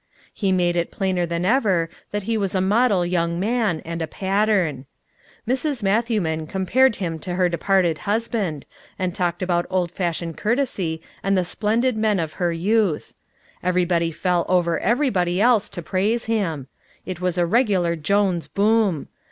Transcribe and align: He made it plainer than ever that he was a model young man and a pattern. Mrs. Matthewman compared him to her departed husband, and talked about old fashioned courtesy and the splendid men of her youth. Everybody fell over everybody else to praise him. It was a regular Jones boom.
He 0.33 0.51
made 0.51 0.75
it 0.75 0.89
plainer 0.89 1.27
than 1.27 1.45
ever 1.45 1.87
that 2.09 2.23
he 2.23 2.35
was 2.35 2.55
a 2.55 2.59
model 2.59 3.05
young 3.05 3.39
man 3.39 3.83
and 3.85 4.01
a 4.01 4.07
pattern. 4.07 4.87
Mrs. 5.47 5.83
Matthewman 5.83 6.47
compared 6.47 6.95
him 6.95 7.19
to 7.19 7.35
her 7.35 7.47
departed 7.47 7.99
husband, 7.99 8.65
and 8.97 9.13
talked 9.13 9.43
about 9.43 9.67
old 9.69 9.91
fashioned 9.91 10.37
courtesy 10.37 11.03
and 11.21 11.37
the 11.37 11.45
splendid 11.45 11.95
men 11.95 12.17
of 12.19 12.33
her 12.41 12.51
youth. 12.51 13.13
Everybody 13.61 14.09
fell 14.11 14.43
over 14.49 14.79
everybody 14.79 15.39
else 15.39 15.69
to 15.69 15.83
praise 15.83 16.25
him. 16.25 16.65
It 17.05 17.21
was 17.21 17.37
a 17.37 17.45
regular 17.45 17.95
Jones 17.95 18.47
boom. 18.47 19.07